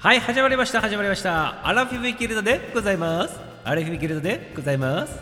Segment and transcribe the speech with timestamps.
[0.00, 1.66] はい始まりました始まりました。
[1.66, 3.36] アラフィフギルドでございます。
[3.64, 5.18] アラフィフギルドでございます。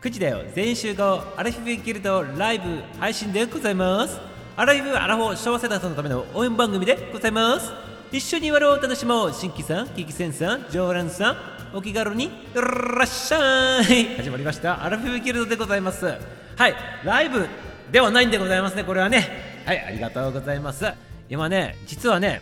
[0.00, 0.44] 9時だよ。
[0.54, 4.20] 全集合アラフィフギルドライブ配信でございます。
[4.54, 7.72] アラフィフアラフォー昭和世代さんのための応援番組でございます。
[8.12, 14.14] 一緒に笑おう楽しもう新規さんキキセンさん常連さんお気軽にいらっしゃい。
[14.18, 14.84] 始まりました。
[14.84, 16.06] アラフィフギルドでございます。
[16.06, 17.48] はいライブ
[17.90, 19.64] ではないんでございますねこれはね。
[19.66, 20.84] はいありがとうございます。
[21.28, 22.40] 今ね実はね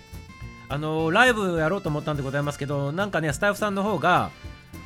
[0.74, 4.32] あのライブやろうと思ったんでございますけどなんかねスタッフさんの方が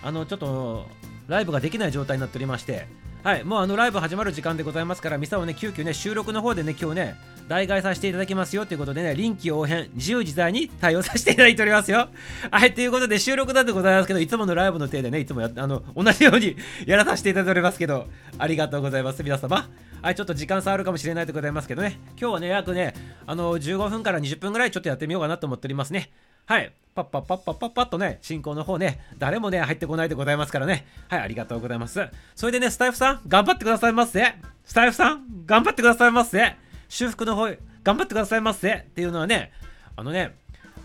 [0.03, 0.87] あのちょっと
[1.29, 2.87] ライブができない状態になっておりまして
[3.23, 7.17] はいもうあのライブ始まる時間でございますからミサをね急遽ね収録の方でね今日ね
[7.49, 12.09] 代替させていただきますよということでね臨機応変自由自在に対応させていただいておりますよ。
[12.51, 19.88] はいということで収録なんでございますけどいつものライブの手でねいつもやあの同じようにやらさせていただいておりますけどありがとうございます皆様。
[20.01, 22.95] はい、ちょっと時間差あるかもしれないでございますけどね、今日はね、約ね、
[23.27, 26.11] あの、15分から20分ぐらいちょっとやってみようかなと思っておりますね。
[26.47, 30.87] はい、パッパッパッパッパッパッとね、進行の方ね、誰もね、入ってこないでございますからね。
[31.09, 32.09] はい、ありがとうございます。
[32.37, 34.35] それでね、スタイフさん、頑張ってくださいませ。
[34.65, 36.57] スタイフさん、頑張ってくださいませ。
[36.89, 37.49] 修復の方、
[37.83, 38.73] 頑張ってくださいませ。
[38.73, 39.53] っていうのはね、
[39.97, 40.37] あのね、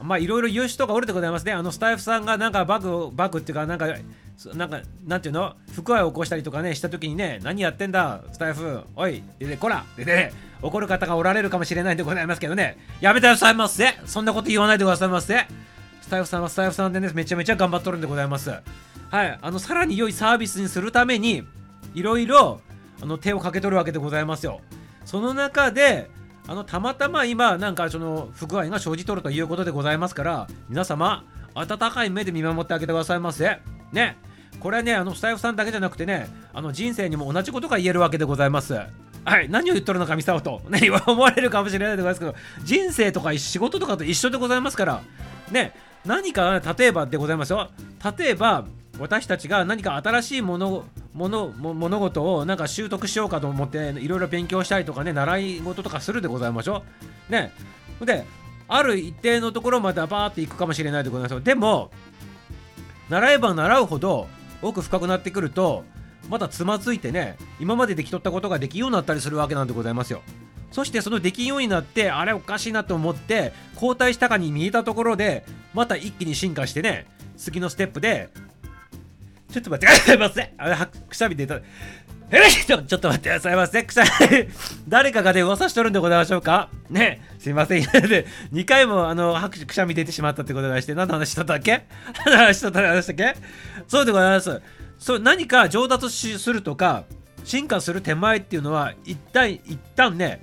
[0.01, 1.53] まあいろいろ言う人がおるでございますね。
[1.53, 3.87] あのスタイフさんがなんかバグ、バグっていうか、なんか、
[4.55, 5.55] なんか、なんていうの？
[5.73, 9.85] 不具合を起こしたりとかね、した時にね、何やってんだ、スタイフ、おい、でで、こら。
[9.95, 13.97] でね、怒る方がおられるかもしれないんでございますけどね、やめてくださいませ。
[14.05, 15.45] そんなこと言わないでくださいませ。
[16.01, 18.49] スタイフさんはスタイフさんでね、めちゃめちゃ頑張っとるんでございます。
[18.49, 21.43] はい、あの、さらに良いサービスにするために、
[21.93, 22.59] いろいろ、
[23.01, 24.61] あの、手をかけとるわけでございますよ。
[25.05, 26.09] その中で、
[26.45, 31.23] あのたまたま今なんかその不具合が生じとるということでございますから皆様
[31.55, 33.59] 温かい目で見守ってあげてくださいませ。
[33.93, 34.17] ね。
[34.59, 38.73] これはねあのスタイフさんだけじゃなくてねあの人生にも同じことが言えるわけでございます。
[39.25, 40.61] はい何を言っとるのかミサオと。
[40.69, 45.01] ね思われるかもしれないでございますけど人生とか仕事とかと一緒でございますから
[45.51, 45.73] ね
[46.05, 47.69] 何か例えばでございますよ。
[48.17, 48.65] 例えば
[48.99, 56.83] 私たちが何か新しいもの物事をなんか習得しようかと思っていろいろ勉強したりとかね習い事とかするでございましょ
[57.29, 57.51] うね。
[58.05, 58.25] で
[58.67, 61.91] ある一定のところまではバーっていくかもしれないでございますでも
[63.13, 64.27] 習えば習うほど
[64.63, 65.83] 奥深くなってくると
[66.29, 70.23] またつまずいてね今までできとったことができようになったりするわけなんでございますよ
[70.71, 77.05] そしてそのできようになってあれおかしいなと思って交代したかに見えたところでまた一気に進化してね
[77.37, 78.29] 次のステップで
[79.53, 80.53] ちょっと待ってくださいませ。
[80.57, 80.75] あれ、
[81.07, 81.59] くしゃみ出た。
[82.35, 83.83] えちょちょっと待ってくださいませ。
[83.83, 84.09] くしゃみ、
[84.89, 86.69] 誰かがね、噂しとるんでございましょうか？
[86.89, 87.83] ね、すいません。
[88.09, 91.85] で、2回も、あの、拍手、くしゃみ出てしまったってことでして、何の話しとったっけ？
[92.25, 93.39] 何 の話しとった話だっけ？
[93.87, 94.61] そうでございます。
[94.97, 97.03] そう、何か上達するとか、
[97.43, 100.41] 進化する手前っていうのは、一旦、一旦ね、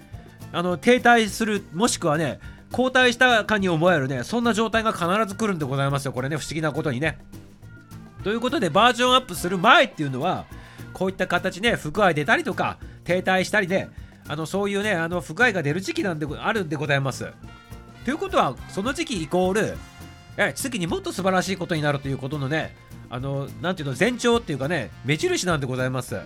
[0.53, 2.39] あの、停滞する、もしくはね、
[2.71, 6.13] 後退したかに思えるね、そんな状態が必ず来るんでございますよ。
[6.13, 7.19] これね、不思議なことにね。
[8.23, 10.45] ということでバージョンアップする前っていうのは
[11.01, 13.89] こういった形で不具合出たりとか停滞したりで
[14.29, 17.27] あのそういうねあの不具合が出る時期なんであるんでございます。
[18.05, 19.79] ということはその時期イコール
[20.37, 22.77] え次にもっと素晴らしいことになるということのね
[23.09, 26.17] あのなんていうの前兆っていうかね目印なんでございます。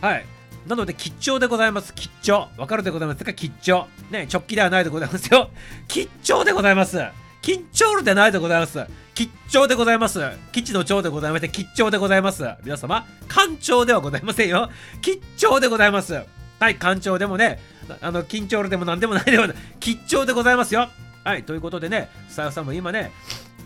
[0.00, 0.24] はい
[0.66, 1.94] なので、吉兆でございます。
[1.94, 2.48] 吉兆。
[2.58, 3.32] わかるでございますか？
[3.32, 3.86] 吉兆。
[4.10, 5.50] ね、直帰ではないでございますよ。
[5.88, 6.98] 吉兆でございます。
[7.42, 8.78] 緊張でないでございます。
[9.20, 10.18] 吉兆でございます。
[10.50, 12.42] 基地の長でございまして、吉兆でございます。
[12.64, 14.70] 皆様、官庁ではございませんよ。
[15.02, 16.24] 吉兆でございます。
[16.58, 17.58] はい、官庁でもね、
[18.00, 20.88] あの、緊張でも何でもないでもない、吉兆でございますよ。
[21.22, 23.12] はい、ということでね、スタッフさんも今ね、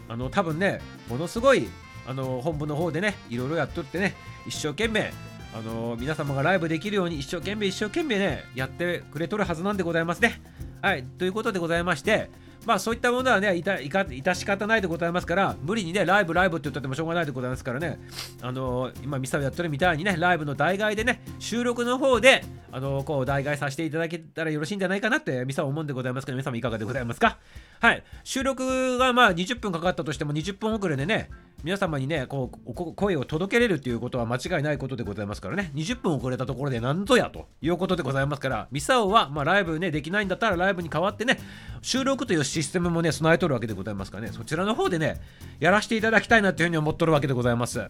[0.09, 1.69] あの、多分ね、ものすごい、
[2.09, 4.17] あの、本部の方でね、いろいろやっとってね、
[4.49, 5.13] 一生懸命、
[5.57, 10.43] あの皆様がライブできるように一生懸命一生懸命ねやってくれとるはずなんでございますね。
[10.83, 12.29] はい、ということでございまして、
[12.67, 17.99] まあそういったものはね、いたいか致し方ないでございますから、無理にね、ライブ、ライブって言ったってもしょうがないでございますからね、
[18.41, 27.39] あのー、今、ミサをやってるみたいにね、ライブの代替でね、収録の方で、あのー、こう、代替させていただけたらよろしいんじゃないかなって、ミサは思うんでございますけど、皆様いかがでございますか？
[27.81, 31.29] はい、収録がまあ20分かかったとしても20分遅れでね、
[31.65, 41.41] 皆様にね、こう、声を届けれるということは間違いないことでございますからね、20分遅れたところで何ぞやということでございますから、ミサオは、まあ、ライブね、できないんだったらライブに代わってね、
[41.81, 45.23] 収録というシステムもね、備えとるわけでございますからね、そちらの方でね、
[45.59, 47.89] やらせていただきたいなというふうに思っとるわけでございます。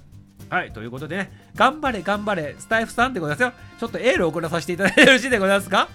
[0.48, 3.52] はい、ということでね、頑張れ頑張れ、スタイフさんでございますよ。
[3.80, 5.88] ちょっとエールを送らさせていただいてよろしいでございますか？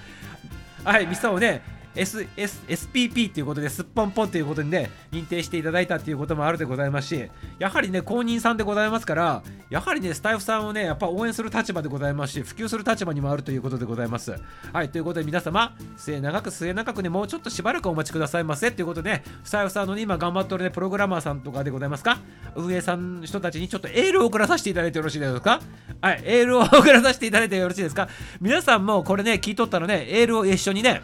[0.84, 1.62] はい、ミサオね、
[1.96, 14.34] S S SPP ということですっぽんぽんということにね認定していただいたということもあるでございますしやはりね公認さんでございますからやはりねスタイフさんをねやっぱ応援する立場でございますし普及する立場にもあるということでございます。
[14.72, 22.20] はいということで皆様末永く末永くねもうちょっとしばらくお待ちくださいませということで、ね、スタイフさんの、ね、今頑張ってるねプログラマーさんとかでございますか？
[22.56, 25.62] 運営さんの人たちにちょっとエールを送らさせていただいてよろしいですか？
[26.02, 28.08] はいエールを送らさせていただいてよろしいですか？
[28.40, 31.02] 皆さんもこれね聞いとったらねエールを一緒にね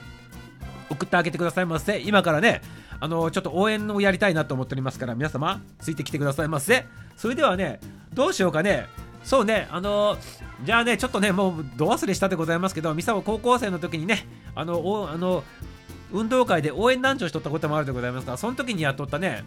[0.90, 2.62] 送ってあげてくださいませ今からね
[3.00, 6.86] あのちょっと応援をやりたいなと思っておりますから皆様ついてきてくださいませ
[7.18, 7.80] それではね
[8.14, 8.88] どうしようかね
[9.24, 10.18] そうねあの
[10.64, 15.44] じゃあねちょっとねもうど忘れしたでございますけどミサオ高校生の時にねあのおあの
[16.12, 19.44] 運動会で応援団長しとったこともあるでございますがその時にやっとったね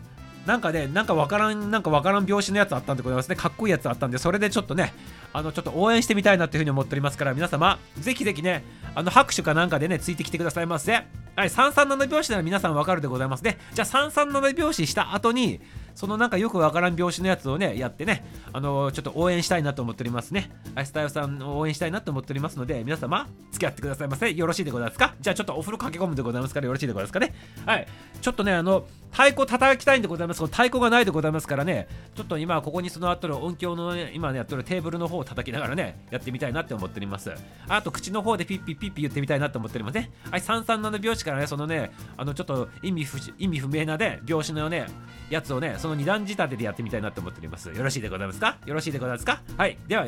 [0.48, 3.36] なんかね、なんかわからん、なんかわからん拍子のやつあったんでございますね。
[3.36, 4.94] かっこいいやつあったんで、それでちょっとね、
[5.34, 8.64] あの、ちょっと応援してみたいなっていうふうに思っておりますから、皆様、ぜひぜひね、
[8.94, 11.04] あの、拍手かなんかでね、ついてきてくださいませ。
[11.38, 13.58] はい、337拍子なら皆さんわかるでございますね。
[13.72, 15.60] じゃあ、337拍子した後に、
[15.98, 20.48] そのなんかよくわからん拍子のやつをね、やってね、あの、ちょっと応援したいなと思っておりますね。
[20.76, 24.30] アイスタイルさんを応援したいなと思っておりますので、皆様、付き合ってくださいませ。
[24.32, 25.16] よろしいでございますか？
[25.20, 27.34] じゃあちょっとお風呂駆け込むでございますから、よろしいでございますかね。
[27.66, 27.88] はい。
[28.20, 30.38] ちょっとね、あの、太鼓叩きたいんでございます。
[30.38, 37.32] この太鼓がないでございますからね、ちょっと今、ここにその後の音響の、ね、今ね、やってるテーブルの方を叩きながらね、やってみたいなって思っております。
[37.66, 40.12] あと、口の方でピッピッピッピ言ってみたいなと思っておりますね。
[40.30, 44.86] はい、337拍子からね、そのね、あの、ちょっと意味不意味不明なね、拍子のね、
[45.30, 47.68] やつをね、その二段仕立てでやってみたいなと思っております。
[47.68, 48.56] よろしいでございますか？
[48.64, 49.42] よろしいでございますか？
[49.56, 49.76] はい。
[49.86, 50.06] では、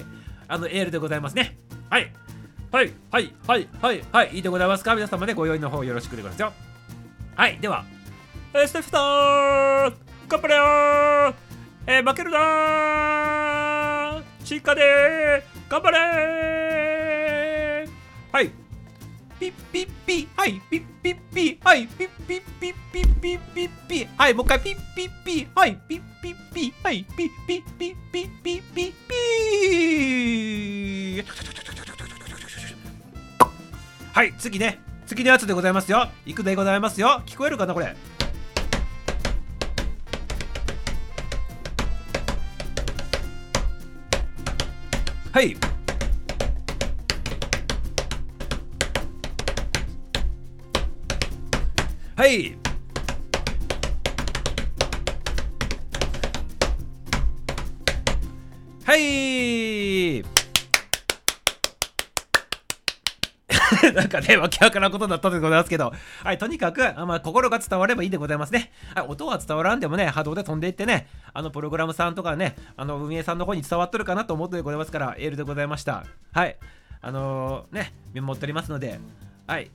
[0.48, 1.58] あの、エールでございますね。
[1.88, 2.12] はい。
[2.72, 4.94] はい、はい、はい、はい、はい、いいでございますか？
[4.94, 6.52] 皆様ね、ご用意の方よろしくでございますよ。
[7.34, 7.84] はい、では、
[8.54, 8.98] えー、ステフさ
[9.88, 9.94] ん
[10.28, 11.34] 頑張れよ
[11.86, 14.22] えー、負けるなー。
[14.44, 15.70] チカでー。
[15.70, 17.90] 頑張れー。
[18.32, 18.50] はい。
[19.40, 29.14] ピッピッピはいピッピッピはいピッピッピッピッピッピッピはいもう一回ピッピッピはいピッピッピはいピッピッピッピッピッピッピ
[34.12, 37.96] はい次ね次のやつでございますよいくでございますよ聞こえるかなこれ
[45.32, 45.56] はい
[52.20, 52.54] はい
[58.84, 60.22] はい
[63.94, 68.70] なんかね、わけわからんことだったでございますけど、はい、とにかく、あまあ、心が伝わればいいでございますね。
[68.94, 76.04] はい、音は伝わらんでもね、波動で飛んでいってね、あの、プログラムさんとかね、あの、運営さんの方に伝わっとるかなと思ってございますから、エールでございました。
[76.34, 76.58] はい、
[77.00, 79.00] あのー、ね、見守っておりますので、
[79.46, 79.70] はい、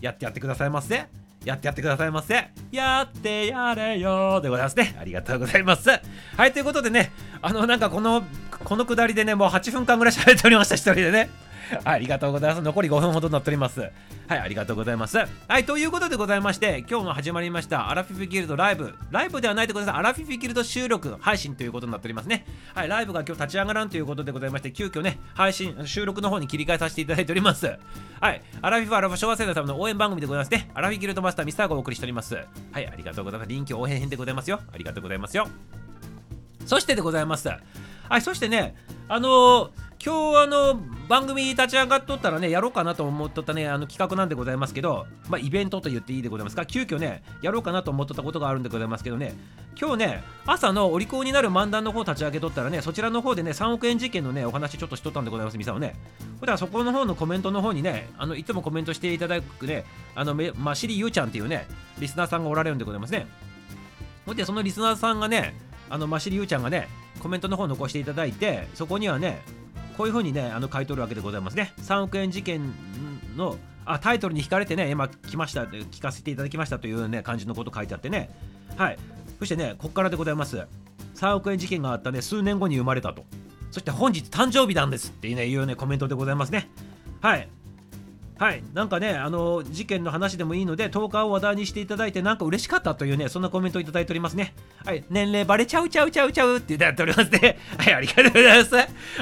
[0.00, 1.21] やってやってくださいませ。
[1.44, 2.48] やってやってくださいませ。
[2.70, 4.96] やってやれよでございますね。
[5.00, 5.88] ありがとうございます。
[6.36, 7.10] はい、ということでね、
[7.40, 8.24] あの、なんかこの、
[8.64, 11.30] このくだりでね、もう8分間ぐらい喋っておりました、一人でね。
[11.84, 12.62] ありがとうございます。
[12.62, 13.80] 残り5分ほどになっております。
[13.80, 15.18] はい、ありがとうございます。
[15.18, 18.94] はい、ということでございまして、今日も始まりました、アラフィフギルドライブ。
[19.10, 19.94] ライブではないでござい。
[19.94, 22.46] アラフィフギルド収録配信ということになっておりますね。
[22.74, 27.78] はい、ライブが今日立ち上がらんということでございまして、急遽ね、配信、収録の方に切り替えさせていただいております。
[28.20, 30.70] はい、アラフィフアラフォ小学生のための応援番組でございますね。
[30.74, 32.34] アラフィフギルドマスターミスターがお送りしております。
[32.34, 33.48] はい、ありがとうございます。
[33.48, 34.60] 臨機応変編でございますよ。
[34.72, 35.48] ありがとうございますよ。
[36.66, 37.50] そしてでございます。
[38.08, 38.74] はい、そしてね、
[39.08, 39.70] あの、
[40.04, 46.66] 今日あの番組立ち上がっとったらねやろうかなと思っとったねあの企画なんでございますけどまあイベントと言っていいでございますか。
[46.66, 49.36] 急遽ねやろうかなと思っとったことがあるんでございますけどね。
[49.80, 55.94] 今日ね朝のお利口になる漫談の方立ち上げとったらねそちらの方でね3億円事件のねお話ちょっとしとったんでございますみさんね。
[56.40, 59.84] だからそこの方のコメントの方にねあのいつもコメントしていただくね
[60.16, 61.68] あのましりゆうちゃんっていうね
[62.00, 63.28] リスナーさんがおられるんでございますね。
[64.26, 65.54] ほんでそのリスナーさんがね
[65.92, 66.88] あのましりゆうちゃんがね
[67.20, 69.42] コメントの方残していただいてそこにはね
[69.98, 71.74] こういうふうにねあの書いとるわけでございますね。
[71.82, 72.72] 3億円事件
[73.36, 78.30] のあタイトルに惹かれてね今来ました聞かせていただきましたというね感じのこと書いてあってね。
[78.76, 78.98] はい。
[79.38, 80.66] そしてねここからでございます。
[81.16, 83.24] 3億円事件があったね数年後に生まれたと。
[83.70, 86.70] そして本日誕生日なんですっていうねいうねコメントでございますね。
[87.20, 87.48] はい。
[88.42, 94.52] はい、なんかね、あの事件の話でもいいので、10日を話題にしていただいて、なんか嬉しかったというね、そんなコメントをいただいておりますね。
[94.84, 97.56] はい、年齢バレちゃうちゃうちゃうちゃうっていただいておりますね。
[97.78, 98.76] はい、ありがとうございます。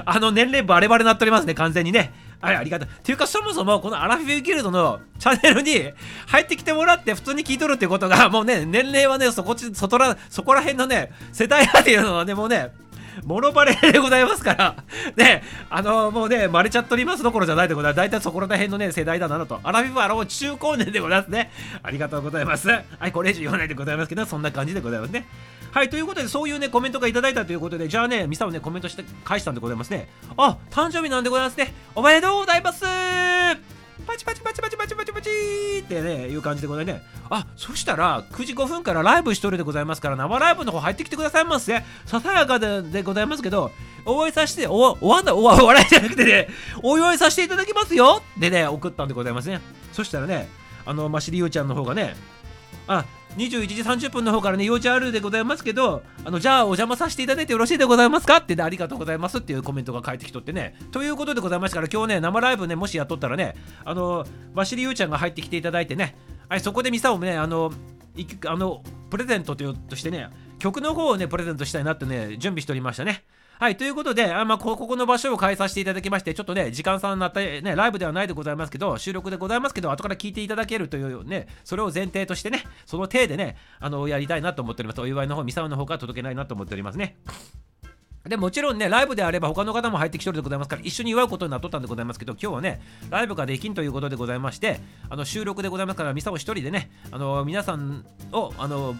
[0.06, 2.14] あの、年齢バレバレなっておりますね、完全にね。
[2.40, 2.88] はい、ありがとう。
[2.88, 5.92] っていうか、そもそも、このアラフィフギルドのチャンネルに
[6.26, 12.70] 入ってきてもらって、普通に聞いとるっていうことが、もうね、年齢はね、そこち、そら、そこら辺のね、世代派っていうのはね、もうね、
[13.24, 14.76] モノバレでございますから、
[15.16, 17.96] ね、あのもうね、まれちゃっておりますどころじゃないでございます。
[17.96, 19.60] 大体そこら辺のね、世代だなと。
[19.62, 21.50] アラフィフはあの中高年でございますね。
[21.82, 22.68] ありがとうございます。
[22.68, 25.26] はい、これ以上言わないでございますけど、そんな感じでございますね。
[25.72, 30.08] はい、ということで、そういうね、コメントがいただいたということで、じゃあね、ミサをね、コメントして返したんでございますね。
[30.36, 31.72] あ、誕生日なんでございますね。
[31.94, 33.79] おめでとうございます
[34.10, 35.30] パチパチパチパチパチパチパチ
[35.78, 37.02] ってね、いう感じでございね。
[37.28, 41.82] あ、そしたら、9時5分からライブ一人でございますから、生ライブの方入ってきてくださいませ。
[42.06, 43.70] ささやかででございますけど、
[44.04, 46.48] お会いさせて、お、おわんだ、お笑いじゃなくてね、
[46.82, 49.60] お祝いさせていただきますよでね、送ったんでございますね。
[49.92, 50.48] そしたらね、
[50.86, 52.16] あの、ましりゆうちゃんの方がね、
[52.92, 53.04] あ、
[53.36, 58.38] 21時30分の方からね、幼稚あるでございますけど、あの、じゃあお邪魔させていただいてよろしいでございますか？
[58.38, 60.74] ってね、ありがとうございますっていうコメントが返ってきとってね。
[60.90, 63.54] ということでございましたから、今日ね、生ライブね、もしやっとったらね、
[63.84, 66.16] あの、バシリユーちゃんが入ってきていただいてね、
[66.48, 67.72] はい、そこでミサをね、あの、
[68.46, 70.28] あのプレゼントとしてね、
[70.58, 73.22] 曲の方をね、プレゼントしたいなってね、準備しておりましたね。
[73.60, 85.00] はい、ということで、あまあ、ここの場所を変えさせていただきまして、ちょっとね、時間差になったね、ライブではないでございますけど、収録でございますけど、後から聞いていただけるというね、それを前提としてね、その体でね、あの、やりたいなと思っております。
[85.02, 87.18] お祝いの方、ミサワの方から届けないなと思っておりますね。
[88.24, 98.96] でもちろんね、ライブであれば他の方も入ってきてるでございますから、一緒に祝うことになっとったんでございますけど、今日はね、ライブができんということでございまして、あの収録でございますから、ミサオ一人でね、あの皆さんを、あの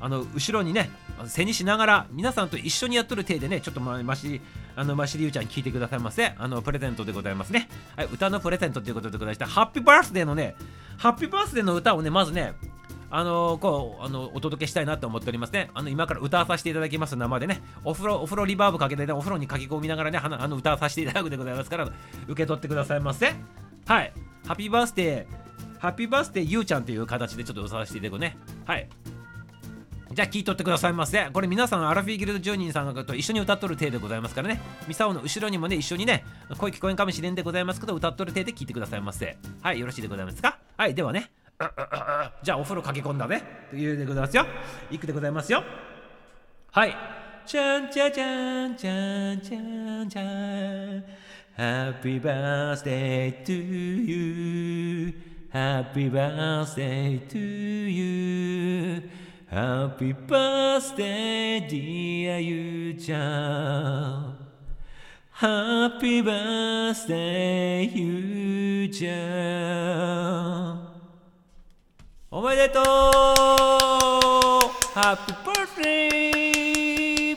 [0.00, 0.90] あの後ろにね
[1.26, 4.40] 背にしながら皆さんと一緒にやっとる体でねちょっとまし
[4.76, 10.54] あのましりゆうちゃん聞いてくださいませあのプレゼントでございますねはい歌のプレゼントということでございましてハッピーバースデーのね
[10.96, 12.54] ハッピーバースデーの歌をねまずね
[13.10, 15.70] あのー、こうあのお届けしたいなと思っておりますね。
[15.72, 21.88] あの今から歌わさせていただきます生でね、お風呂お風呂リバーブかけて、ね、お風呂に書き込みながらね、あの歌わさせていただくでございますから、
[22.26, 23.32] 受け取ってくださいませ。
[23.86, 24.12] はい、
[24.46, 28.36] ハッピーバースデー、ハッピーバースデーゆうちゃんという形でちょっと歌わせていただくね。
[28.66, 28.88] はい。
[30.18, 31.30] じゃあ聞いとってくださいませ。
[31.32, 34.60] これ皆さんアラフィーギルド10人さんと一緒に歌っとる体でございますからね。
[34.88, 36.24] ミサオの後ろにもね、一緒にね、
[36.56, 39.36] 声聞こえんかもしれんでございますけど、歌っとる体で聞いてくださいませ。
[39.62, 40.58] はい、よろしいでございますか？
[40.76, 41.30] はい、ではね。
[42.42, 43.44] じゃあお風呂駆け込んだね。
[43.70, 44.44] というでございますよ。
[44.90, 45.62] いくでございますよ。
[46.72, 46.96] はい。
[47.46, 49.58] ちゃんちゃちゃんちゃんちゃ
[50.02, 51.04] んちゃん。
[51.56, 55.14] Happy birthday to you.
[55.52, 59.27] Happy birthday to you.
[59.50, 64.36] Happy birthday, dear ゆうちゃん
[65.34, 69.14] Happy birthday, ゆうちゃ
[70.74, 70.88] ん
[72.30, 72.84] おめでとう
[74.94, 77.34] Happy birthday!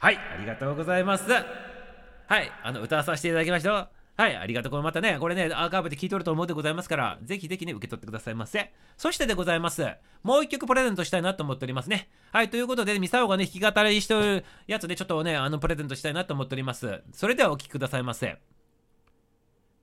[0.00, 1.24] はい、ありがとうございます。
[1.30, 1.40] は
[2.40, 3.99] い、あの歌わさせていただきました。
[4.20, 4.70] はい、ありがとう。
[4.70, 8.70] これまたね、これね、アーカイブで聞いとると思うでございますから、ぜひぜひね、受け取ってくださいませ。
[8.98, 9.86] そしてでございます。
[10.22, 12.10] もう一曲プレゼントしたいなと思っておりますね。
[12.30, 17.02] はい、ということで、ミサオがね、弾き語りしてるやつで、ちょっとね、あの、プレゼントしたいなと思っております。
[17.14, 18.36] それではお聴きくださいませ。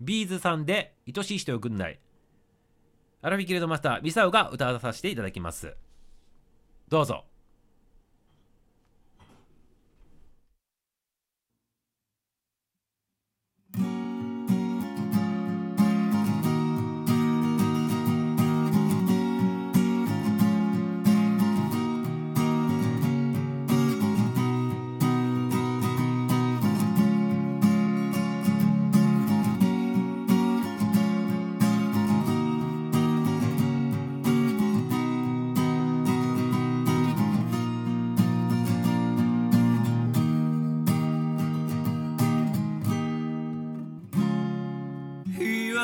[0.01, 2.00] ビーズさんで、愛しい人よくんない。
[3.24, 5.75] アラフィキルドマスター、ミサオが歌わさせていただきます。
[6.89, 7.25] どうぞ。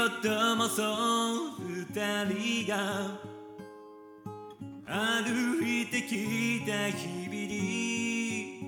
[0.10, 0.86] ともそう
[1.62, 1.86] 二
[2.66, 2.78] 人が
[4.86, 8.64] 歩いてきた日々に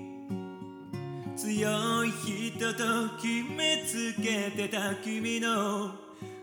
[1.36, 3.26] 強い人と決
[3.56, 5.90] めつけてた君の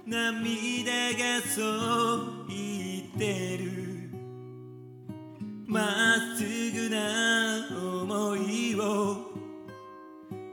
[0.05, 3.83] 涙がそう言ってる。
[5.65, 7.67] まっすぐな
[8.03, 9.33] 思いを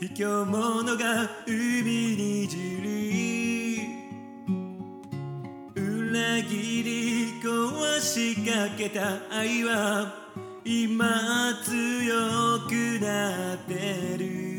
[0.01, 3.20] 卑怯者が海にじり
[6.21, 10.13] 裏切り壊しかけた愛は
[10.67, 11.07] 今
[11.65, 14.50] 強くなってる。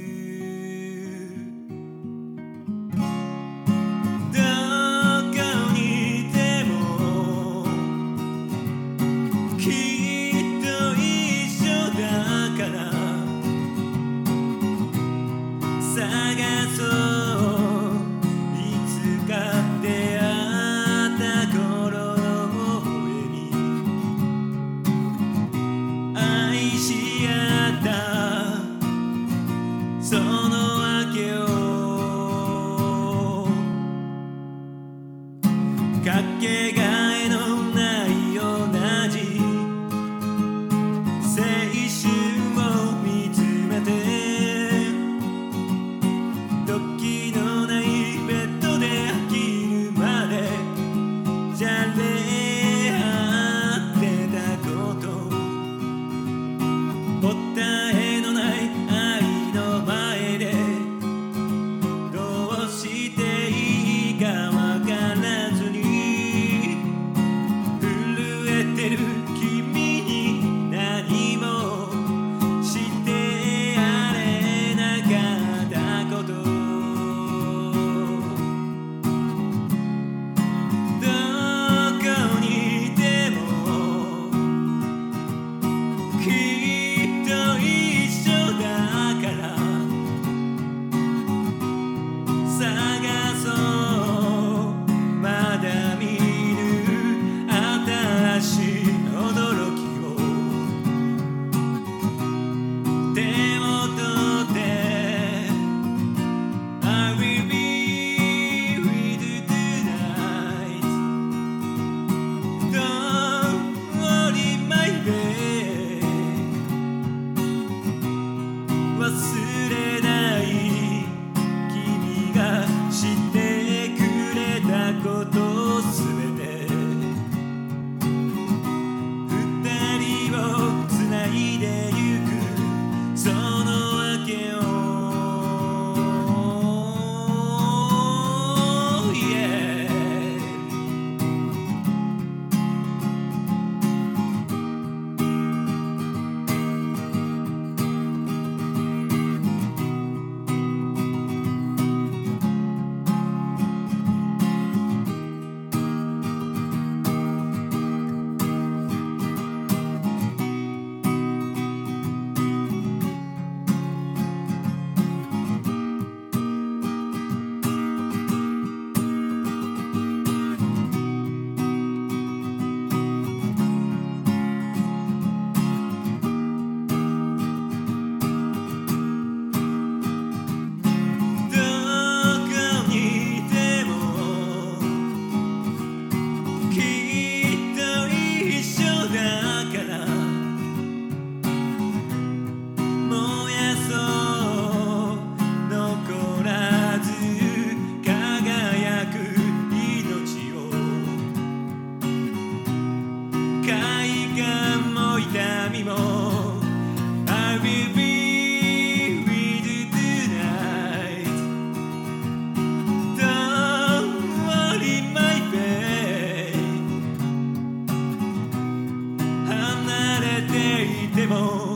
[221.21, 221.70] てい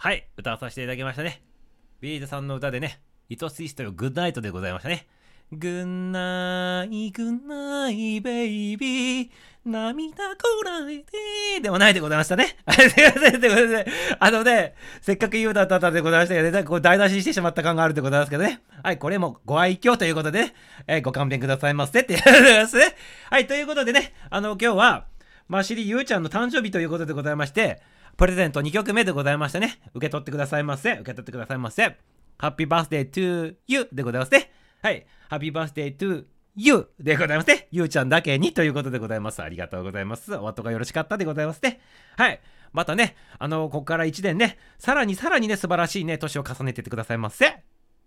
[0.00, 1.42] はい、歌わさせていただきましたね。
[2.00, 5.08] B'z さんの歌でね、愛しい人よ、 Good Night でございましたね。
[5.50, 9.30] Good night, good night, baby、
[9.64, 12.58] 涙こらえて、でもないでございましたね。
[12.64, 13.84] あれ、すいません、でごめん。
[14.20, 18.60] あのね、せっかくいい歌だったでございましたけどね、なんかこう台無しにしてしまった感があるでございますけどね。
[18.84, 20.54] はい、これもご愛嬌ということでね、
[20.86, 22.94] えーご勘弁くださいませって言われますね。
[23.28, 25.06] はい、ということでね、あの、今日は、
[25.48, 27.80] マシリゆうちゃんの誕生日ということでございまして、
[28.18, 29.78] プレゼント2曲目でございましたね。
[29.94, 30.94] 受け取ってくださいませ。
[30.94, 31.96] 受け取ってくださいませ。
[32.36, 34.50] ハッピーバースデー to you でございますね。
[34.82, 35.06] はい。
[35.30, 36.24] ハッピーバースデー to
[36.56, 37.68] you でございますね。
[37.70, 39.40] ゆうちゃんだけにということでございます。
[39.40, 40.34] ありがとうございます。
[40.34, 41.78] お後がよろしかったでございますね。
[42.16, 42.40] はい。
[42.72, 47.62] またね、あの、ここから1年ね、さらにさらにね、素晴らしいね、年を重ねててくださいませ。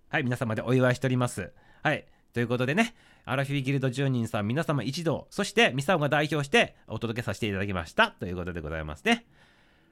[0.09, 0.23] はい。
[0.23, 1.53] 皆様でお祝いしております。
[1.83, 2.05] はい。
[2.33, 8.11] ということでね、アラフィフギルド10人さん、皆様一同、そしてミサオが代表してお届けさせていただきました。
[8.11, 9.25] ということでございますね。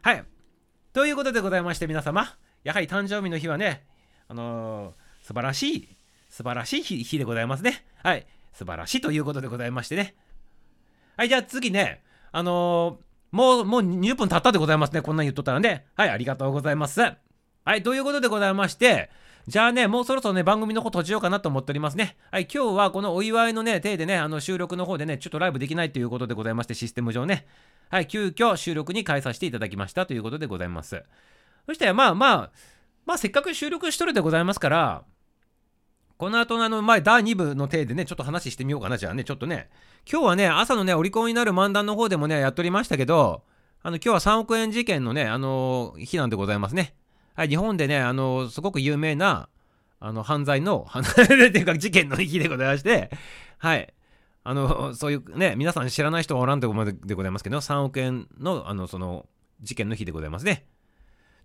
[0.02, 0.24] はい。
[0.94, 3.84] ということでございまして、皆様、やはり誕生日の日はね、
[4.30, 5.90] あのー素晴らしい、
[6.30, 7.86] 素晴らしい日でございますね。
[8.02, 8.26] はい。
[8.54, 10.16] 素晴らしいということでございましてね。
[11.18, 15.02] はい、じゃあ次ね、あのーもう、もう20分経ったでございますね。
[15.02, 15.86] こんなん言っとったらね。
[15.96, 17.02] はい、ありがとうございます。
[17.02, 19.12] はい、ということでございまして、
[19.48, 22.18] じゃあね、もうそろそろね、番組の方閉じようかなと思っておりますね。
[22.32, 27.48] はい、今日はこのお祝いのね、体でね、あの収録の方でね、ちょっとライブできないということでございまして、システム上ね。
[27.90, 31.04] はい、急遽収録に変えさせていただきましたということでございます。
[31.66, 32.52] そして、まあまあ、
[33.06, 35.04] まあせっかく収録しとるでございますから、
[36.18, 39.70] この後のあの前第2部の体でね、ちょっと話してみようかな、じゃあね、ちょっとね。
[40.12, 43.44] 今日はね、朝のね、お利口になる漫談の方でもね、やっておりましたけど、
[43.82, 46.94] あの、今日は3億円事件のね、あの日なんでございますね。
[47.40, 49.48] はい、日本でね、あのすごく有名な、
[50.02, 53.10] あの、犯罪の、離れるっていうか事件の日でございまして、
[53.58, 53.94] はい。
[54.44, 59.26] あの、そういうね、皆さん知らない人はおらんということでございますけど、3億円の、あの、その、
[59.62, 60.66] 事件の日でございますね。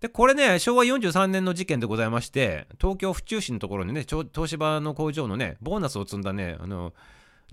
[0.01, 6.93] で、これね、昭和43年の事件でございまして、東京府中市のところにね、東芝の工場のね、ボーナスを積んだね、あの、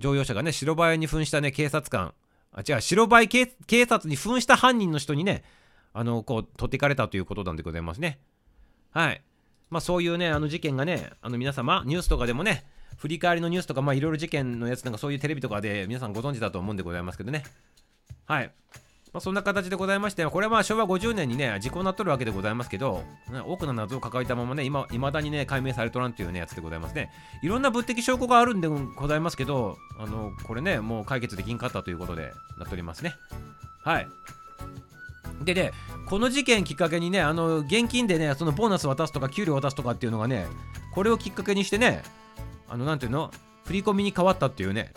[0.00, 2.12] 乗用車がね、白バイに扮したね、警察官、
[2.50, 3.46] あ、違う、白バイ警
[3.86, 5.44] 察に扮した犯人の人にね、
[5.94, 8.18] あの、こう、取っていかれたということなんでございますね。
[8.92, 9.22] はい。
[9.70, 12.64] まあそういうね、あの事件がね、あの皆様、ニュースとかでもね、
[12.98, 17.44] 振り返りのニュースとか、まあいろいろ事件のやつなんかそういうテレビとかで皆さんご存知だと思うんでございますけどね。
[18.26, 18.52] はい。
[19.12, 23.04] まあ、そんな形でございまして、これはまあ昭和50年にね、時効になっとるわけでございますけど、
[23.46, 27.10] 多くの謎を抱えたままね、今、未だにね、解明されとらんっていうね、やつでございますね。
[27.42, 33.14] いろんな物的証拠があるんでございますけど、あの、これね、もう解決できんかったということでなっておりますね。
[33.84, 34.08] はい。
[35.40, 35.72] でね、
[36.06, 40.46] この事件きっかけにね、あの現金でね、そのボーナス渡すとか、給料渡すとかっていうのがね、
[40.94, 42.02] これをきっかけにしてね、
[42.68, 43.30] あの、なんていうの、
[43.64, 44.92] 振り込みに変わったっていうね、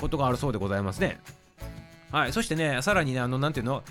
[0.00, 1.20] ことがあるそうでございますね。
[2.10, 3.82] はい、そしてね、さらにね、あの、なんていうの、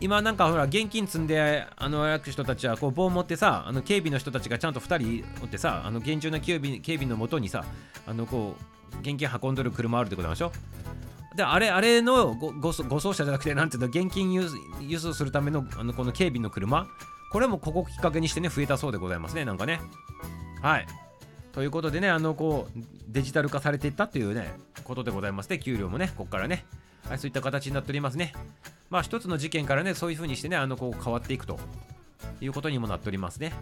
[0.00, 7.64] 今なんかほら現金積んであの歩く人たちはこう棒持ってさあの警備の人たちがちゃんと2人おってさあの厳重な警備警備のもとにさ
[8.06, 8.56] あのこ
[8.94, 10.52] う現金運んでる車あるってことなんでしょ
[11.34, 14.32] であれあれの護送車じゃなくてなんていうの現金
[14.80, 16.88] 輸送するためのあのこの警備の車？
[17.30, 19.80] これもここきっかけにしてね増えたそうでございますねなんかね。
[20.60, 20.86] はい。
[21.52, 24.52] ということでねあのこうデジタル化されていったというね
[24.84, 26.64] ことでございますね給料もねここからね。
[27.08, 28.32] はいそういった形になっておりますね。
[28.88, 31.58] まあ一つの事件からねそういう風にしてねあのこう変わっていくと
[32.40, 33.52] いうことにもなっておりますね。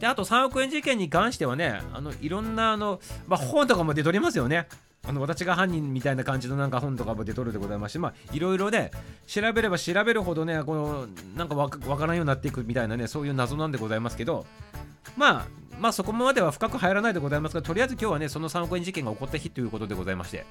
[0.00, 4.66] であと3億円事件に関してはねあのいろんなあの、まあ、本とかも出ておりますよね
[5.06, 8.90] あの私が犯人みたいな感じのなんか本とかも出とるでございまして、まあ、いろいろね、
[9.26, 14.44] 調べれば調べるほどね、この、なんかわからんようになっていくみたいなね、そういう謎なんでございますけど、
[15.16, 15.46] まあ、
[15.78, 20.44] まあそこまでは深く入らないでございますが、とりあえず今日はね、その3億円事件が起こった日ということでございまして、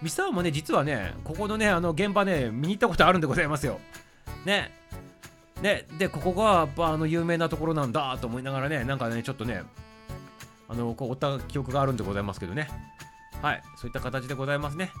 [0.00, 3.80] ミサオもね、実はね、ここのね、あの現場ね、見に行ったことあるんでございますよ。
[4.46, 4.81] ね。
[5.62, 9.62] ね、で、ここがやっぱあの有名なところなんだと思いながらね、なんかね、ちょっとね、
[10.68, 12.68] あの、こう、追った記憶があるんでございますけどね。
[13.40, 14.92] はい、そういった形でございますね。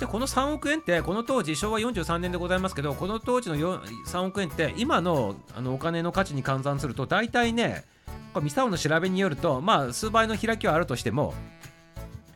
[0.00, 7.84] で、この3億円って、この当時、昭和43年でございますけど、この当時の3億円って、今のあのお金の価値に換算すると、大体ね、
[8.32, 11.34] これミサオの調べによると、まあ、数倍の開きはあるとしても、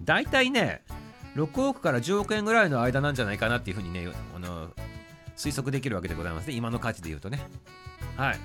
[0.02, 0.82] 大体ね、
[1.34, 4.08] 6億から10億円ぐらいの間なんじゃないかなっていうふうにね、
[5.36, 7.40] 推測できるわけでございますね、今の価値で言うとね。
[8.16, 8.38] はい。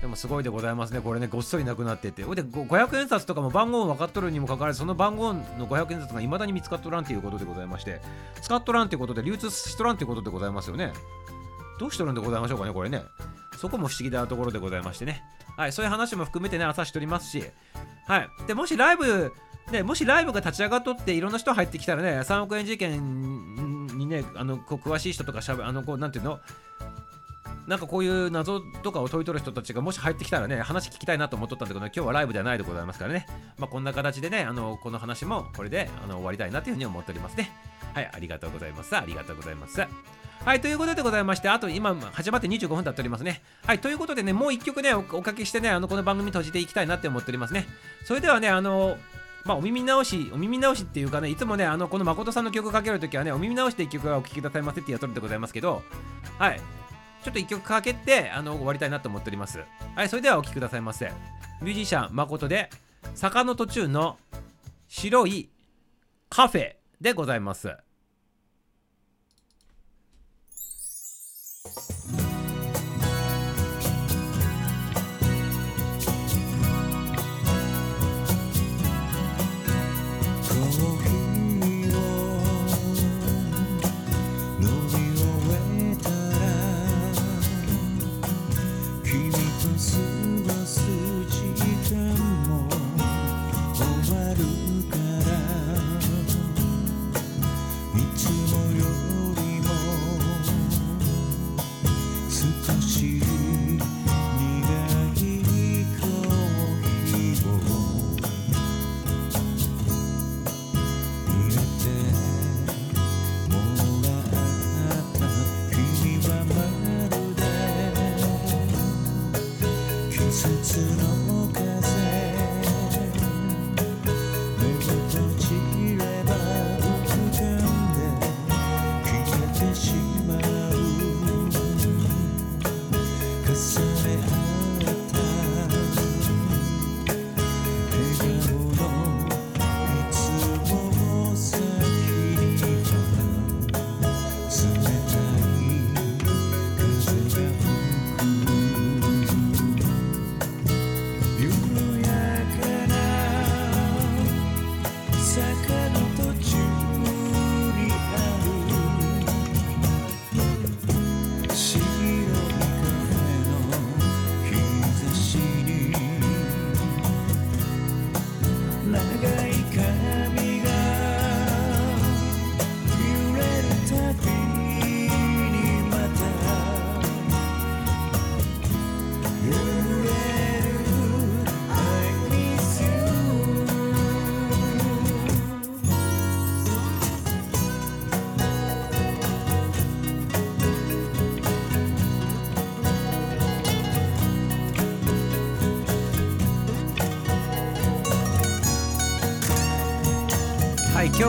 [0.00, 1.00] でもすごいでございますね。
[1.00, 2.24] これね、ごっそりなくなってて。
[2.24, 8.00] ほいで、500円札とかも番号分かっとるにもかかわらず、その番号の500円札がいまだに見つかっとらんということでございまして、
[8.40, 10.92] 使っとらんということで、流通しとらんということでございますよね。
[11.78, 13.04] どうしとるんでございましょうかね、これね。
[13.58, 15.22] そこも不思議なところでございましてね。
[15.56, 17.44] はい、そういう話も含めてね、朝しとりますし、
[18.08, 18.28] はい。
[18.48, 19.32] で、もしライブ、
[19.70, 26.40] ね、もしライブが立ち上がっとっていろんな人入ってきたらね、3億円事件にね、あのこう詳しい人とかしゃべ、あのこうなんていうの、
[27.66, 33.26] なんかこういう謎とかを解いとる人たちがもし入ってきたらね、話聞きたいなと思っとったんだけど、今日はライブではないでございますからね。
[33.56, 37.52] まあ、こんな形でね、あの、この話もこれであの終わりたいなというふうに思っておりますね。
[37.94, 38.96] はい、ありがとうございます。
[38.96, 39.80] ありがとうございます。
[40.44, 43.42] はい、ということでございまして、あと今、始まって25分経っておりますね。
[43.64, 47.66] はい、ということでね、もう1曲ねお、おかけしてね、あの、この番組閉じていきたいなって思っておりますね。
[48.04, 48.96] それではね、あの、
[49.44, 55.82] まあ、お耳直し、お耳直しっていうかね、いつもね、あの、この誠さんの曲かけるときはね、お耳直しで1曲はお聴きくださいませってやっとるでございますけど、
[56.38, 56.60] はい、
[57.22, 59.60] ちょっと一曲かけてあの終わりたいなと思っております。
[59.94, 61.12] はい、それではお聴きくださいませ。
[61.60, 62.70] ミュージシャン誠で
[63.14, 64.18] 坂の途中の
[64.88, 65.48] 白い
[66.28, 67.76] カフェでございます。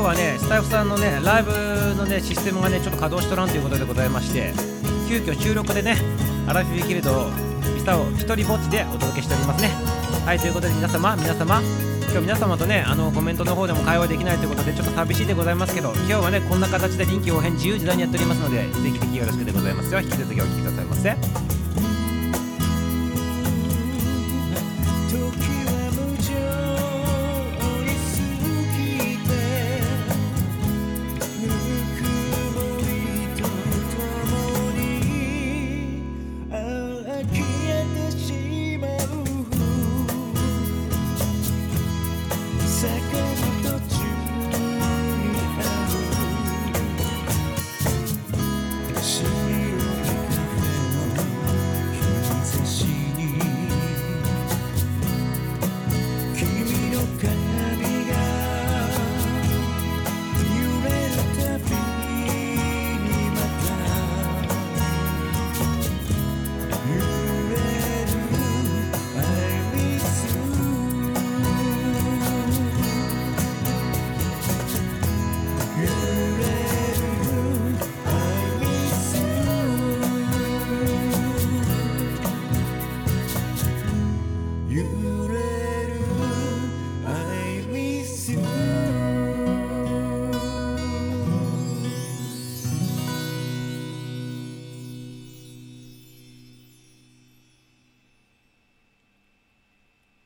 [0.03, 1.51] 日はねスタイフさんのねライブ
[1.95, 4.53] のねシステムがねちょっと稼働しとらんということでございまして
[5.07, 5.95] 急遽収録でね
[6.47, 7.29] アラフィビキルド
[7.73, 9.69] ミサを一人ぼっちでお届けしておりますね。
[10.25, 11.61] はいということで皆様皆様
[12.11, 20.01] 今日皆様とねあのコメントの方でも会話できないということでちょっと寂しいでございますけど今日はねこんな形で臨機応変自由自在にやっておりますのでぜひぜひよろしくでございますよ。
[20.01, 21.62] 引き続きお聞きくださいませ。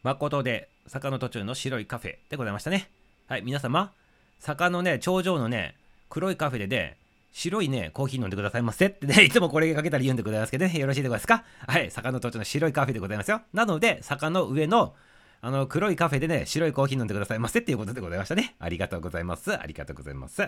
[0.08, 2.90] 誠で坂の途中の白いカフェでございましたね。
[3.28, 3.92] はい、皆様、
[4.40, 5.76] 坂のね、頂上のね、
[6.10, 6.96] 黒いカフェでね、
[7.34, 11.44] 白いね、コーヒー飲んでくださいませってね、 いつもこれかけたら言うんでございますけどね、よろしいでございますか？
[11.68, 13.42] はい、坂の途中の白いカフェでございますよ。
[13.52, 14.96] なので、坂の上の、
[15.42, 18.56] あの、黒いカフェでね、白いコーヒー飲んでくださいませっていうことでございましたね。
[18.60, 19.54] ありがとうございます。
[19.54, 20.42] ありがとうございます。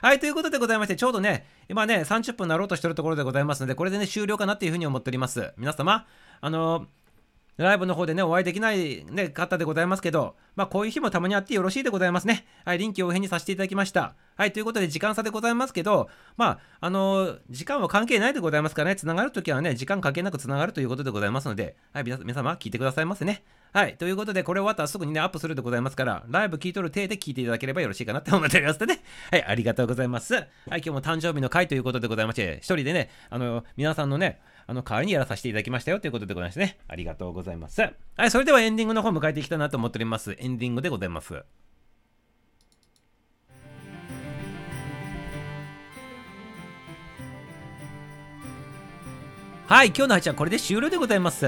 [0.00, 5.52] はい、ということでございまして、ちょうどね、今ね、30分なろうとしてるところでございますので、これでね、終了かなっていうふうに思っております。
[5.58, 6.06] 皆様、
[6.40, 6.86] あの
[7.58, 12.46] ライブの方でね、お会いできない、ね、方でございますけど、まあ、こういう日もたまにあってよろしいでございますね。
[12.64, 14.14] はい、臨機応変にさせていただきました。
[14.36, 23.44] はい、ということで、時間差でございますけど、まあ、あのー時間は関係ないでございますからね、つながるときはね、時間関係なくつながるということでございますので、はい、皆皆様、聞いてくださいませね。
[23.72, 29.02] はい、ということで、これ終わったらすぐにね、アップするでございますから、ライブ聞いとる体で聞いていただければよろしいかなって思っておりますのでね。
[29.30, 30.34] はい、ありがとうございます。
[30.34, 36.78] はい、今日も誕生日の会ということでございまして、一人でね、あの皆さんのね、あの代わりにやらさせていただきましたよということでございますね。
[36.88, 37.80] ありがとうございます。
[37.80, 40.36] はい、それではエンディングの方迎えていきたいなと思っております。
[40.38, 41.44] エンディングでございます。
[49.72, 51.46] はい、今日の配信はこれで終了でございます。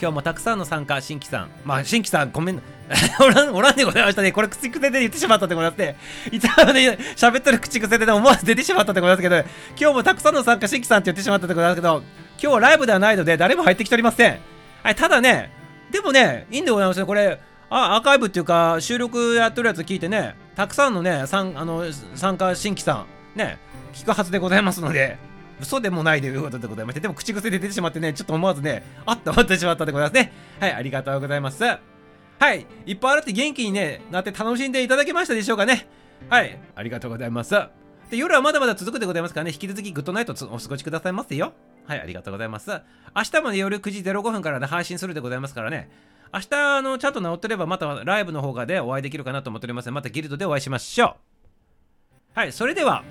[0.00, 1.50] 今日もたくさんの参加、新規さん。
[1.64, 2.62] まあ、新規さん、ごめん。
[3.20, 4.30] おらん、おらんでございましたね。
[4.30, 5.96] これ、口癖で言ってしまったでございますね。
[6.30, 9.36] いつもね、喋ってる口癖で思わず出てしまったでございますけど、
[9.76, 12.04] 今日もたくさんの参加、新規さんって言ってしまったでございますけど、
[12.40, 14.38] 今日はライブではないので、誰も入ってきておりません。
[14.82, 15.50] はい、ただね、
[15.90, 17.06] でもね、いいんでございますよ。
[17.06, 23.58] これ、あアーカイブっていうか、収録やってるやつ聞いてね、たくさんのね、参あの参加新規さん、ね、
[23.92, 25.18] 聞くはずでございますので、
[25.60, 30.32] 嘘でもないということでございまして、でも口癖で出てしまってね、ちょっと思わずね、あっと思ってしまったでございますね。
[30.60, 31.62] はい、ありがとうございます。
[31.64, 35.88] はい、いっぱいあるって元気に、ね、なって楽しんでいただけましたでしょうかね。
[36.28, 37.54] はい、ありがとうございます。
[38.10, 41.52] で夜はまだまだ続くでございますからね、引き続きグッドナイトお過ごしくださいませよ。
[41.88, 42.70] はい、ありがとうございます。
[43.16, 45.90] 明日もね、夜9時05分から、ね、配信するでございますからね、
[46.34, 51.16] 明日あのちゃんと治ってれば、またライブの方がでお会いできるかなと思っております、またギルドでお会いしましょ
[52.36, 52.38] う。
[52.38, 53.02] はい、それでは、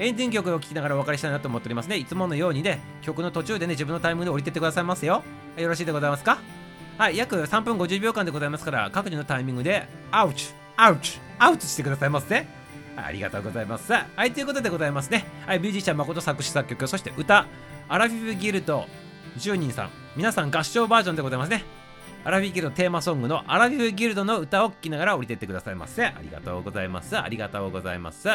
[0.00, 1.96] エンディング曲を聴きながらお別れしたいなと思っておりますね。
[1.96, 5.22] いつものようにね曲の途中でね自分のタイミングで降りてってくださいますよ。
[5.56, 6.38] よろしいでございますか？
[6.98, 12.46] はい約3分50秒間でございますから各自のタイミングでアウチアウチアウチしてくださいませ
[12.96, 13.92] ありがとうございます。
[13.92, 15.26] はいということでございますね。
[15.46, 17.46] はいミュージシャン誠作詞作曲そして歌。
[17.88, 18.86] アラフィフギルド。
[19.38, 19.90] 10人さん。
[20.16, 21.64] 皆さん合唱バージョンでございますね。
[22.24, 26.04] アラフィフギルドテーマソングのアラフィフギルドの歌を聴きながら降りてってくださいませ。
[26.04, 27.18] ありがとうございます。
[27.18, 28.28] ありがとうございます。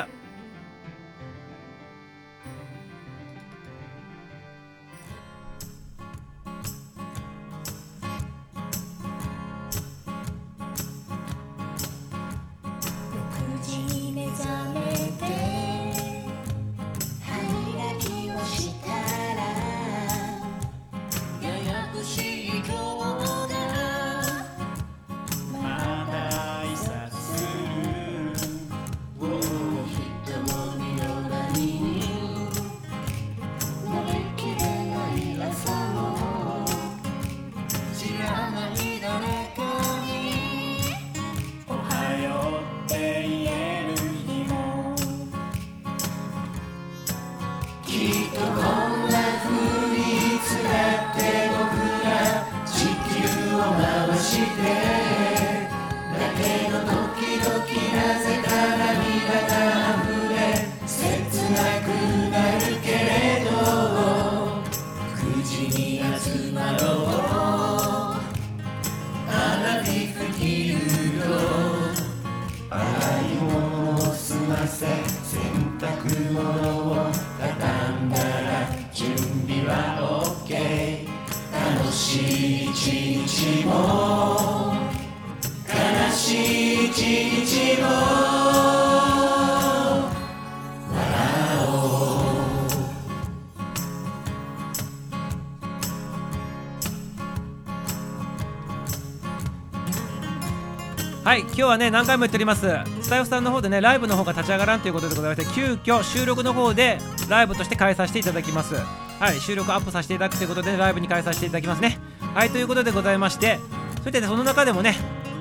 [101.67, 102.65] 今日はね何回も言っております
[103.01, 111.99] スタイフさんの方でねライブの方が立ち上がらんということでございまして急遽収録の方でライブとして開催していただきますはい収録アップさせていただくということでライブに開催していただきますね
[112.33, 113.59] はいということでございまして
[113.97, 114.95] そしてねその中でもね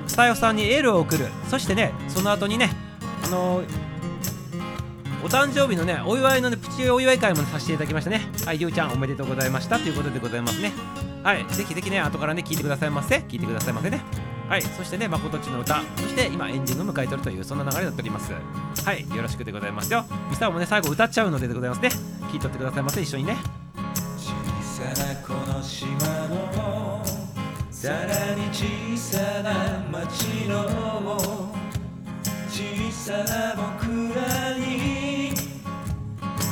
[0.05, 2.71] スタイフさんにエールを送るそしてねその後にね
[3.23, 3.87] あのー
[5.23, 8.21] お誕生日のね、お祝いのね、プチお祝い会もさせていただきましたね。
[8.45, 10.71] はい、ゆうちゃんおめでとうございましたということでございますね。
[11.23, 13.17] はい、ぜひぜひね、後からね、聞いてくださいませ。
[13.27, 14.26] 聞いてくださいませね。
[14.47, 18.31] はい、そしてね、まことちの歌、そして今エンディングを迎えてるという、そんな流れになっております。
[18.85, 20.05] はい、よろしくでございますよ。
[20.29, 21.89] ミサオもね、最後歌っちゃうのででございますね。
[22.31, 23.37] 聞いとってくださいませ、一緒にね。
[24.17, 24.31] 小
[24.63, 25.89] さなこの島
[26.29, 27.03] の
[27.71, 30.65] さらに小さな町の
[32.49, 35.31] 小さな僕らに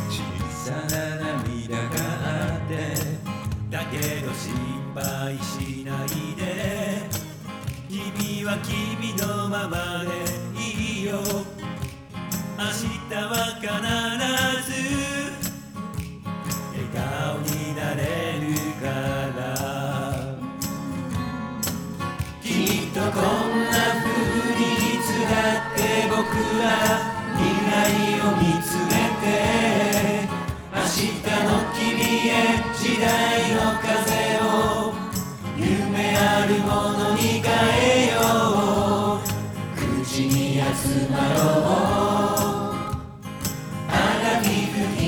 [0.10, 1.84] 小さな涙が
[2.24, 2.74] あって
[3.70, 4.54] だけど心
[4.94, 6.95] 配しないで
[8.46, 10.12] は君のままで
[10.56, 11.18] いいよ。
[11.18, 13.66] 明日は必
[14.70, 14.78] ず
[16.72, 18.86] 笑顔になれるか
[19.36, 19.42] ら。
[22.44, 24.14] きっとこんな風
[24.54, 24.62] に
[24.94, 26.22] いつらって僕
[26.62, 26.64] ら
[27.34, 27.74] 未来
[28.22, 28.94] を見つめ
[29.26, 29.26] て。
[30.72, 31.02] 明日
[31.46, 32.32] の君へ
[32.78, 33.45] 時代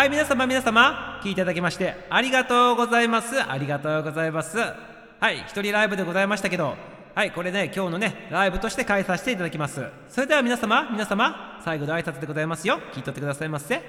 [0.00, 3.38] はい、皆様、皆様、聞いていただきまして、ありがとうございます。
[3.38, 4.56] ありがとうございます。
[4.56, 6.74] はい、一人ライブでございましたけど、
[7.14, 9.84] はい、これね、今日のね、ライブとして開催していただきます。
[10.08, 12.80] それでは皆様、皆様、最後の挨拶でございますよ。
[12.94, 13.82] 聞いとってくださいませ。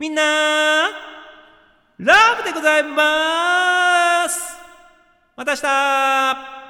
[0.00, 0.88] みんな
[1.96, 4.56] ラブでございます
[5.36, 6.61] また明日